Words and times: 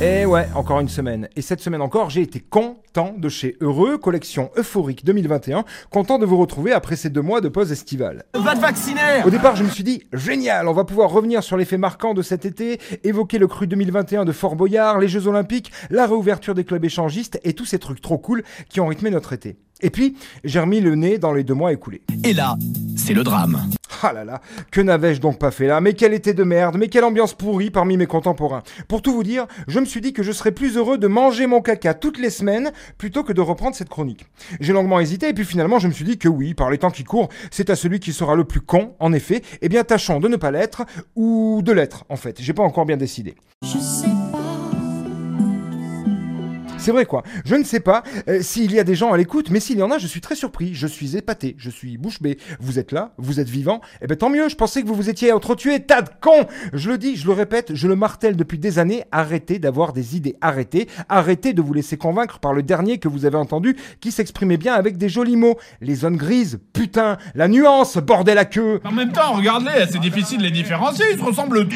Et 0.00 0.24
ouais, 0.24 0.46
encore 0.54 0.78
une 0.78 0.88
semaine. 0.88 1.28
Et 1.34 1.42
cette 1.42 1.60
semaine 1.60 1.82
encore, 1.82 2.08
j'ai 2.08 2.22
été 2.22 2.38
content 2.38 3.14
de 3.18 3.28
chez 3.28 3.56
Heureux, 3.60 3.98
collection 3.98 4.52
euphorique 4.56 5.04
2021. 5.04 5.64
Content 5.90 6.20
de 6.20 6.24
vous 6.24 6.36
retrouver 6.36 6.72
après 6.72 6.94
ces 6.94 7.10
deux 7.10 7.20
mois 7.20 7.40
de 7.40 7.48
pause 7.48 7.72
estivale. 7.72 8.22
Va 8.34 8.54
te 8.54 8.60
vacciner 8.60 9.24
Au 9.26 9.30
départ, 9.30 9.56
je 9.56 9.64
me 9.64 9.68
suis 9.68 9.82
dit, 9.82 10.04
génial, 10.12 10.68
on 10.68 10.72
va 10.72 10.84
pouvoir 10.84 11.10
revenir 11.10 11.42
sur 11.42 11.56
les 11.56 11.64
faits 11.64 11.80
marquants 11.80 12.14
de 12.14 12.22
cet 12.22 12.46
été, 12.46 12.78
évoquer 13.02 13.38
le 13.38 13.48
cru 13.48 13.66
2021 13.66 14.24
de 14.24 14.30
Fort 14.30 14.54
Boyard, 14.54 15.00
les 15.00 15.08
Jeux 15.08 15.26
Olympiques, 15.26 15.72
la 15.90 16.06
réouverture 16.06 16.54
des 16.54 16.62
clubs 16.62 16.84
échangistes 16.84 17.40
et 17.42 17.54
tous 17.54 17.64
ces 17.64 17.80
trucs 17.80 18.00
trop 18.00 18.18
cool 18.18 18.44
qui 18.68 18.80
ont 18.80 18.86
rythmé 18.86 19.10
notre 19.10 19.32
été. 19.32 19.56
Et 19.80 19.90
puis, 19.90 20.16
j'ai 20.44 20.60
remis 20.60 20.80
le 20.80 20.94
nez 20.94 21.18
dans 21.18 21.32
les 21.32 21.42
deux 21.42 21.54
mois 21.54 21.72
écoulés. 21.72 22.02
Et 22.22 22.34
là, 22.34 22.56
c'est 22.96 23.14
le 23.14 23.24
drame. 23.24 23.68
Ah 24.02 24.12
là 24.12 24.24
là, 24.24 24.40
que 24.70 24.80
n'avais-je 24.80 25.20
donc 25.20 25.38
pas 25.38 25.50
fait 25.50 25.66
là? 25.66 25.80
Mais 25.80 25.94
quel 25.94 26.14
été 26.14 26.34
de 26.34 26.44
merde, 26.44 26.76
mais 26.78 26.88
quelle 26.88 27.04
ambiance 27.04 27.34
pourrie 27.34 27.70
parmi 27.70 27.96
mes 27.96 28.06
contemporains. 28.06 28.62
Pour 28.86 29.02
tout 29.02 29.12
vous 29.12 29.24
dire, 29.24 29.46
je 29.66 29.80
me 29.80 29.84
suis 29.84 30.00
dit 30.00 30.12
que 30.12 30.22
je 30.22 30.32
serais 30.32 30.52
plus 30.52 30.76
heureux 30.76 30.98
de 30.98 31.06
manger 31.06 31.46
mon 31.46 31.60
caca 31.60 31.94
toutes 31.94 32.18
les 32.18 32.30
semaines 32.30 32.72
plutôt 32.96 33.24
que 33.24 33.32
de 33.32 33.40
reprendre 33.40 33.74
cette 33.74 33.88
chronique. 33.88 34.26
J'ai 34.60 34.72
longuement 34.72 35.00
hésité 35.00 35.28
et 35.28 35.34
puis 35.34 35.44
finalement 35.44 35.78
je 35.78 35.88
me 35.88 35.92
suis 35.92 36.04
dit 36.04 36.18
que 36.18 36.28
oui, 36.28 36.54
par 36.54 36.70
les 36.70 36.78
temps 36.78 36.90
qui 36.90 37.04
courent, 37.04 37.28
c'est 37.50 37.70
à 37.70 37.76
celui 37.76 38.00
qui 38.00 38.12
sera 38.12 38.34
le 38.34 38.44
plus 38.44 38.60
con, 38.60 38.94
en 39.00 39.12
effet. 39.12 39.42
Eh 39.62 39.68
bien 39.68 39.84
tâchons 39.84 40.20
de 40.20 40.28
ne 40.28 40.36
pas 40.36 40.50
l'être, 40.50 40.84
ou 41.16 41.60
de 41.64 41.72
l'être 41.72 42.04
en 42.08 42.16
fait. 42.16 42.40
J'ai 42.40 42.52
pas 42.52 42.62
encore 42.62 42.86
bien 42.86 42.96
décidé. 42.96 43.34
C'est 46.78 46.92
vrai 46.92 47.06
quoi. 47.06 47.22
Je 47.44 47.56
ne 47.56 47.64
sais 47.64 47.80
pas 47.80 48.02
euh, 48.28 48.40
s'il 48.40 48.72
y 48.72 48.78
a 48.78 48.84
des 48.84 48.94
gens 48.94 49.12
à 49.12 49.16
l'écoute, 49.16 49.50
mais 49.50 49.60
s'il 49.60 49.78
y 49.78 49.82
en 49.82 49.90
a, 49.90 49.98
je 49.98 50.06
suis 50.06 50.20
très 50.20 50.36
surpris. 50.36 50.74
Je 50.74 50.86
suis 50.86 51.16
épaté. 51.16 51.56
Je 51.58 51.70
suis 51.70 51.98
bouche 51.98 52.22
bée. 52.22 52.38
Vous 52.60 52.78
êtes 52.78 52.92
là, 52.92 53.12
vous 53.18 53.40
êtes 53.40 53.48
vivant. 53.48 53.80
Eh 54.00 54.06
ben 54.06 54.16
tant 54.16 54.30
mieux. 54.30 54.48
Je 54.48 54.54
pensais 54.54 54.82
que 54.82 54.86
vous 54.86 54.94
vous 54.94 55.10
étiez 55.10 55.32
entretués. 55.32 55.80
Tas 55.80 56.02
de 56.02 56.10
cons. 56.20 56.46
Je 56.72 56.88
le 56.88 56.96
dis, 56.96 57.16
je 57.16 57.26
le 57.26 57.32
répète, 57.32 57.74
je 57.74 57.88
le 57.88 57.96
martèle 57.96 58.36
depuis 58.36 58.58
des 58.58 58.78
années. 58.78 59.04
Arrêtez 59.10 59.58
d'avoir 59.58 59.92
des 59.92 60.16
idées. 60.16 60.36
Arrêtez. 60.40 60.88
Arrêtez 61.08 61.52
de 61.52 61.60
vous 61.60 61.74
laisser 61.74 61.96
convaincre 61.96 62.38
par 62.38 62.52
le 62.52 62.62
dernier 62.62 62.98
que 62.98 63.08
vous 63.08 63.24
avez 63.24 63.36
entendu, 63.36 63.76
qui 64.00 64.12
s'exprimait 64.12 64.56
bien 64.56 64.74
avec 64.74 64.96
des 64.96 65.08
jolis 65.08 65.36
mots. 65.36 65.58
Les 65.80 65.96
zones 65.96 66.16
grises. 66.16 66.60
Putain. 66.72 67.18
La 67.34 67.48
nuance. 67.48 67.98
Bordel 67.98 68.38
à 68.38 68.44
queue. 68.44 68.80
En 68.84 68.92
même 68.92 69.12
temps, 69.12 69.32
regarde-les, 69.32 69.86
c'est 69.90 70.00
difficile 70.00 70.38
de 70.38 70.44
les 70.44 70.50
différencier, 70.50 71.04
ils 71.12 71.18
se 71.18 71.24
ressemblent. 71.24 71.66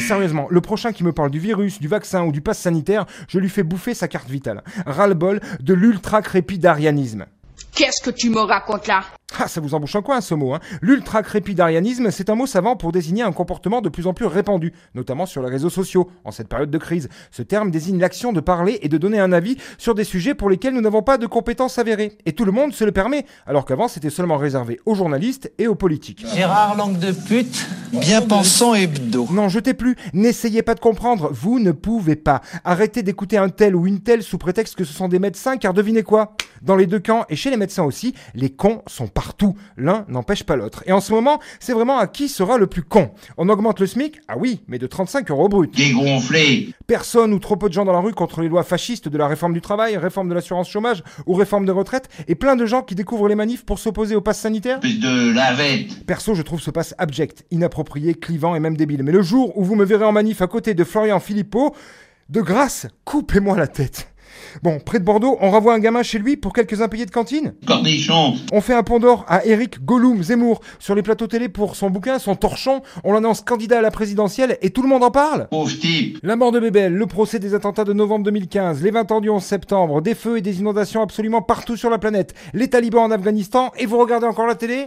Sérieusement, 0.00 0.46
le 0.50 0.60
prochain 0.60 0.92
qui 0.92 1.04
me 1.04 1.12
parle 1.12 1.30
du 1.30 1.38
virus, 1.38 1.80
du 1.80 1.88
vaccin 1.88 2.24
ou 2.24 2.32
du 2.32 2.40
pass 2.40 2.58
sanitaire, 2.58 3.06
je 3.28 3.38
lui 3.38 3.48
fais 3.48 3.62
bouffer 3.62 3.94
sa 3.94 4.08
carte 4.08 4.28
vitale. 4.28 4.62
Ras-le-bol 4.86 5.40
de 5.60 5.74
l'ultra-crépidarianisme. 5.74 7.26
Qu'est-ce 7.74 8.02
que 8.02 8.10
tu 8.10 8.30
me 8.30 8.40
racontes 8.40 8.86
là? 8.86 9.04
Ah, 9.36 9.46
ça 9.46 9.60
vous 9.60 9.74
embouche 9.74 9.94
un 9.94 10.00
coin 10.00 10.22
ce 10.22 10.34
mot, 10.34 10.54
hein. 10.54 10.60
L'ultra-crépidarianisme, 10.80 12.10
c'est 12.10 12.30
un 12.30 12.34
mot 12.34 12.46
savant 12.46 12.76
pour 12.76 12.92
désigner 12.92 13.22
un 13.22 13.32
comportement 13.32 13.82
de 13.82 13.90
plus 13.90 14.06
en 14.06 14.14
plus 14.14 14.24
répandu, 14.24 14.72
notamment 14.94 15.26
sur 15.26 15.42
les 15.42 15.50
réseaux 15.50 15.68
sociaux, 15.68 16.10
en 16.24 16.30
cette 16.30 16.48
période 16.48 16.70
de 16.70 16.78
crise. 16.78 17.10
Ce 17.30 17.42
terme 17.42 17.70
désigne 17.70 18.00
l'action 18.00 18.32
de 18.32 18.40
parler 18.40 18.78
et 18.80 18.88
de 18.88 18.96
donner 18.96 19.20
un 19.20 19.32
avis 19.32 19.58
sur 19.76 19.94
des 19.94 20.04
sujets 20.04 20.34
pour 20.34 20.48
lesquels 20.48 20.72
nous 20.72 20.80
n'avons 20.80 21.02
pas 21.02 21.18
de 21.18 21.26
compétences 21.26 21.78
avérées. 21.78 22.16
Et 22.24 22.32
tout 22.32 22.46
le 22.46 22.52
monde 22.52 22.72
se 22.72 22.84
le 22.84 22.90
permet, 22.90 23.26
alors 23.46 23.66
qu'avant 23.66 23.86
c'était 23.86 24.10
seulement 24.10 24.38
réservé 24.38 24.80
aux 24.86 24.94
journalistes 24.94 25.52
et 25.58 25.66
aux 25.66 25.74
politiques. 25.74 26.24
Gérard 26.34 26.76
langue 26.76 26.98
de 26.98 27.12
pute, 27.12 27.66
bien 27.92 28.22
pensant 28.22 28.74
hebdo. 28.74 29.28
Non, 29.30 29.50
jetez 29.50 29.74
plus, 29.74 29.96
n'essayez 30.14 30.62
pas 30.62 30.74
de 30.74 30.80
comprendre, 30.80 31.30
vous 31.32 31.60
ne 31.60 31.72
pouvez 31.72 32.16
pas. 32.16 32.40
Arrêtez 32.64 33.02
d'écouter 33.02 33.36
un 33.36 33.50
tel 33.50 33.76
ou 33.76 33.86
une 33.86 34.00
telle 34.00 34.22
sous 34.22 34.38
prétexte 34.38 34.74
que 34.74 34.84
ce 34.84 34.94
sont 34.94 35.08
des 35.08 35.18
médecins, 35.18 35.58
car 35.58 35.74
devinez 35.74 36.02
quoi? 36.02 36.34
Dans 36.62 36.76
les 36.76 36.86
deux 36.86 36.98
camps, 36.98 37.24
et 37.28 37.36
chez 37.36 37.50
les 37.50 37.56
médecins 37.56 37.84
aussi, 37.84 38.14
les 38.34 38.50
cons 38.50 38.82
sont 38.86 39.06
partout. 39.18 39.56
L'un 39.76 40.04
n'empêche 40.06 40.44
pas 40.44 40.54
l'autre. 40.54 40.84
Et 40.86 40.92
en 40.92 41.00
ce 41.00 41.12
moment, 41.12 41.40
c'est 41.58 41.72
vraiment 41.72 41.98
à 41.98 42.06
qui 42.06 42.28
sera 42.28 42.56
le 42.56 42.68
plus 42.68 42.84
con. 42.84 43.10
On 43.36 43.48
augmente 43.48 43.80
le 43.80 43.88
SMIC? 43.88 44.20
Ah 44.28 44.36
oui, 44.38 44.60
mais 44.68 44.78
de 44.78 44.86
35 44.86 45.28
euros 45.32 45.48
brut. 45.48 45.74
Dégonflé. 45.74 46.68
Personne 46.86 47.32
ou 47.32 47.40
trop 47.40 47.56
peu 47.56 47.68
de 47.68 47.74
gens 47.74 47.84
dans 47.84 47.92
la 47.92 47.98
rue 47.98 48.12
contre 48.12 48.42
les 48.42 48.48
lois 48.48 48.62
fascistes 48.62 49.08
de 49.08 49.18
la 49.18 49.26
réforme 49.26 49.54
du 49.54 49.60
travail, 49.60 49.96
réforme 49.96 50.28
de 50.28 50.34
l'assurance 50.34 50.70
chômage 50.70 51.02
ou 51.26 51.34
réforme 51.34 51.66
des 51.66 51.72
retraites, 51.72 52.08
et 52.28 52.36
plein 52.36 52.54
de 52.54 52.64
gens 52.64 52.82
qui 52.82 52.94
découvrent 52.94 53.26
les 53.26 53.34
manifs 53.34 53.66
pour 53.66 53.80
s'opposer 53.80 54.14
au 54.14 54.20
pass 54.20 54.38
sanitaire? 54.38 54.78
Plus 54.78 55.00
de 55.00 55.34
lavette. 55.34 56.06
Perso, 56.06 56.36
je 56.36 56.42
trouve 56.42 56.60
ce 56.60 56.70
passe 56.70 56.94
abject, 56.96 57.44
inapproprié, 57.50 58.14
clivant 58.14 58.54
et 58.54 58.60
même 58.60 58.76
débile. 58.76 59.02
Mais 59.02 59.10
le 59.10 59.22
jour 59.22 59.58
où 59.58 59.64
vous 59.64 59.74
me 59.74 59.84
verrez 59.84 60.04
en 60.04 60.12
manif 60.12 60.42
à 60.42 60.46
côté 60.46 60.74
de 60.74 60.84
Florian 60.84 61.18
Philippot, 61.18 61.74
de 62.28 62.40
grâce, 62.40 62.86
coupez-moi 63.04 63.56
la 63.56 63.66
tête. 63.66 64.12
Bon, 64.62 64.78
près 64.80 64.98
de 64.98 65.04
Bordeaux, 65.04 65.36
on 65.40 65.50
renvoie 65.50 65.74
un 65.74 65.78
gamin 65.78 66.02
chez 66.02 66.18
lui 66.18 66.36
pour 66.36 66.52
quelques 66.52 66.80
impayés 66.80 67.06
de 67.06 67.10
cantine? 67.10 67.54
Cornichon. 67.66 68.34
On 68.52 68.60
fait 68.60 68.74
un 68.74 68.82
pont 68.82 68.98
d'or 68.98 69.24
à 69.28 69.44
Eric 69.44 69.84
Gollum 69.84 70.22
Zemmour 70.22 70.60
sur 70.78 70.94
les 70.94 71.02
plateaux 71.02 71.26
télé 71.26 71.48
pour 71.48 71.76
son 71.76 71.90
bouquin, 71.90 72.18
son 72.18 72.34
torchon. 72.34 72.82
On 73.04 73.12
l'annonce 73.12 73.42
candidat 73.42 73.78
à 73.78 73.82
la 73.82 73.90
présidentielle 73.90 74.58
et 74.62 74.70
tout 74.70 74.82
le 74.82 74.88
monde 74.88 75.04
en 75.04 75.10
parle? 75.10 75.48
Pauvre 75.50 75.70
type. 75.70 76.18
La 76.22 76.36
mort 76.36 76.52
de 76.52 76.60
Bébel, 76.60 76.94
le 76.94 77.06
procès 77.06 77.38
des 77.38 77.54
attentats 77.54 77.84
de 77.84 77.92
novembre 77.92 78.24
2015, 78.24 78.82
les 78.82 78.90
20 78.90 79.12
ans 79.12 79.20
du 79.20 79.30
11 79.30 79.42
septembre, 79.42 80.00
des 80.02 80.14
feux 80.14 80.38
et 80.38 80.42
des 80.42 80.60
inondations 80.60 81.02
absolument 81.02 81.42
partout 81.42 81.76
sur 81.76 81.90
la 81.90 81.98
planète, 81.98 82.34
les 82.54 82.68
talibans 82.68 83.04
en 83.04 83.10
Afghanistan, 83.10 83.72
et 83.76 83.86
vous 83.86 83.98
regardez 83.98 84.26
encore 84.26 84.46
la 84.46 84.54
télé? 84.54 84.86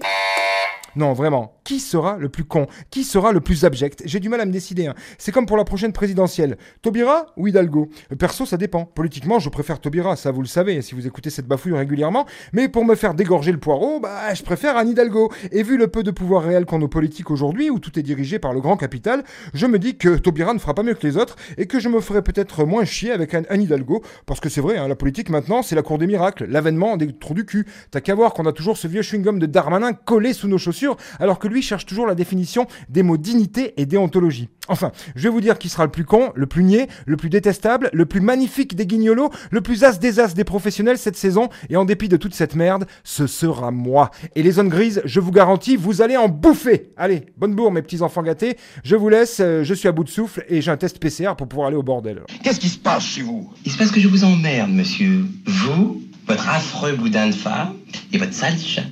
Non, 0.96 1.14
vraiment. 1.14 1.54
Qui 1.64 1.80
sera 1.80 2.18
le 2.18 2.28
plus 2.30 2.44
con 2.44 2.66
Qui 2.90 3.04
sera 3.04 3.32
le 3.32 3.40
plus 3.40 3.66
abject? 3.66 4.02
J'ai 4.06 4.20
du 4.20 4.30
mal 4.30 4.42
à 4.42 4.46
me 4.46 4.52
décider. 4.52 4.88
hein. 4.88 4.96
C'est 5.20 5.32
comme 5.32 5.46
pour 5.46 5.58
la 5.58 5.64
prochaine 5.64 5.94
présidentielle. 5.94 6.58
Taubira 6.82 7.28
ou 7.38 7.48
Hidalgo? 7.48 7.90
Perso, 8.18 8.48
ça 8.48 8.58
dépend. 8.58 8.86
Politiquement, 8.86 9.38
je 9.38 9.50
préfère 9.50 9.80
Taubira, 9.80 10.16
ça 10.16 10.32
vous 10.32 10.42
le 10.42 10.48
savez, 10.48 10.82
si 10.82 10.96
vous 10.96 11.06
écoutez 11.06 11.30
cette 11.30 11.48
bafouille 11.48 11.74
régulièrement. 11.76 12.26
Mais 12.52 12.68
pour 12.68 12.84
me 12.84 12.96
faire 12.96 13.14
dégorger 13.14 13.52
le 13.52 13.60
poireau, 13.60 14.00
bah, 14.00 14.34
je 14.34 14.42
préfère 14.42 14.76
Anne 14.76 14.90
Hidalgo. 14.90 15.32
Et 15.52 15.62
vu 15.62 15.78
le 15.78 15.88
peu 15.88 16.02
de 16.02 16.10
pouvoir 16.12 16.44
réel 16.44 16.66
qu'ont 16.66 16.80
nos 16.80 16.88
politiques 16.88 17.30
aujourd'hui, 17.30 17.70
où 17.70 17.78
tout 17.78 17.98
est 18.00 18.04
dirigé 18.04 18.40
par 18.40 18.54
le 18.54 18.60
grand 18.62 18.76
capital, 18.76 19.24
je 19.54 19.68
me 19.68 19.78
dis 19.78 19.98
que 19.98 20.18
Taubira 20.18 20.56
ne 20.56 20.60
fera 20.60 20.74
pas 20.74 20.84
mieux 20.84 20.96
que 20.96 21.06
les 21.06 21.16
autres 21.16 21.36
et 21.58 21.68
que 21.68 21.80
je 21.80 21.90
me 21.90 22.02
ferai 22.02 22.24
peut-être 22.24 22.66
moins 22.66 22.86
chier 22.86 23.12
avec 23.12 23.36
Anne, 23.36 23.46
Anne 23.50 23.62
Hidalgo. 23.62 24.02
Parce 24.26 24.40
que 24.40 24.50
c'est 24.50 24.62
vrai, 24.62 24.78
hein, 24.78 24.88
la 24.88 24.96
politique 24.96 25.30
maintenant, 25.30 25.62
c'est 25.62 25.76
la 25.76 25.84
cour 25.84 26.00
des 26.00 26.08
miracles, 26.08 26.46
l'avènement 26.46 26.98
des 26.98 27.14
trous 27.14 27.36
du 27.36 27.46
cul. 27.46 27.68
T'as 27.92 28.02
qu'à 28.02 28.16
voir 28.16 28.34
qu'on 28.34 28.48
a 28.48 28.52
toujours 28.52 28.78
ce 28.78 28.88
vieux 28.88 29.02
chewing-gum 29.04 29.38
de 29.38 29.46
Darmanin 29.46 29.94
collé 29.94 30.34
sous 30.34 30.48
nos 30.48 30.58
chaussures, 30.58 30.98
alors 31.20 31.38
que 31.38 31.51
lui 31.52 31.62
cherche 31.62 31.86
toujours 31.86 32.08
la 32.08 32.16
définition 32.16 32.68
des 32.90 33.04
mots 33.04 33.18
dignité 33.18 33.74
et 33.78 33.86
déontologie. 33.86 34.50
Enfin, 34.68 34.92
je 35.16 35.24
vais 35.24 35.30
vous 35.30 35.42
dire 35.42 35.58
qui 35.58 35.70
sera 35.70 35.84
le 35.84 35.92
plus 35.92 36.06
con, 36.06 36.32
le 36.36 36.46
plus 36.46 36.64
niais, 36.64 36.88
le 37.06 37.18
plus 37.18 37.30
détestable, 37.30 37.90
le 37.94 38.06
plus 38.06 38.22
magnifique 38.22 38.76
des 38.76 38.86
guignolos, 38.86 39.30
le 39.50 39.62
plus 39.62 39.84
as 39.84 40.00
des 40.00 40.20
as 40.20 40.34
des 40.34 40.44
professionnels 40.44 40.98
cette 40.98 41.18
saison, 41.18 41.50
et 41.70 41.76
en 41.76 41.84
dépit 41.84 42.08
de 42.08 42.18
toute 42.18 42.34
cette 42.34 42.56
merde, 42.56 42.86
ce 43.04 43.28
sera 43.28 43.72
moi. 43.72 44.12
Et 44.36 44.44
les 44.44 44.52
zones 44.52 44.70
grises, 44.70 45.02
je 45.04 45.20
vous 45.20 45.32
garantis, 45.32 45.76
vous 45.76 46.02
allez 46.02 46.16
en 46.16 46.30
bouffer. 46.30 46.92
Allez, 46.96 47.26
bonne 47.38 47.56
bourre 47.56 47.72
mes 47.72 47.82
petits 47.82 48.02
enfants 48.02 48.24
gâtés, 48.24 48.58
je 48.84 48.96
vous 48.96 49.10
laisse, 49.10 49.40
euh, 49.42 49.64
je 49.64 49.74
suis 49.74 49.88
à 49.88 49.92
bout 49.92 50.04
de 50.04 50.10
souffle 50.10 50.46
et 50.48 50.62
j'ai 50.62 50.72
un 50.72 50.78
test 50.78 51.00
PCR 51.00 51.36
pour 51.38 51.48
pouvoir 51.48 51.68
aller 51.68 51.78
au 51.78 51.84
bordel. 51.84 52.22
Qu'est-ce 52.44 52.60
qui 52.60 52.70
se 52.70 52.80
passe 52.80 53.04
chez 53.04 53.24
vous? 53.24 53.52
Il 53.66 53.72
se 53.72 53.78
passe 53.78 53.92
que 53.92 54.00
je 54.00 54.08
vous 54.08 54.24
emmerde, 54.24 54.72
monsieur. 54.72 55.26
Vous, 55.46 56.02
votre 56.28 56.48
affreux 56.48 56.94
boudin 56.94 57.28
de 57.28 57.34
femme 57.34 57.74
et 58.14 58.18
votre 58.18 58.34
sale 58.34 58.58
chat. 58.58 58.84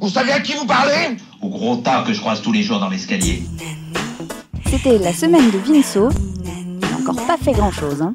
Vous 0.00 0.08
savez 0.08 0.32
à 0.32 0.40
qui 0.40 0.52
vous 0.52 0.66
parlez 0.66 1.16
Au 1.42 1.48
gros 1.48 1.76
tas 1.76 2.02
que 2.06 2.12
je 2.12 2.20
croise 2.20 2.42
tous 2.42 2.52
les 2.52 2.62
jours 2.62 2.78
dans 2.78 2.88
l'escalier. 2.88 3.42
C'était 4.66 4.98
la 4.98 5.12
semaine 5.12 5.50
de 5.50 5.58
Vinceau. 5.58 6.08
Il 6.42 6.80
n'a 6.80 6.96
encore 6.98 7.26
pas 7.26 7.36
fait 7.36 7.52
grand 7.52 7.72
chose, 7.72 8.02
hein. 8.02 8.12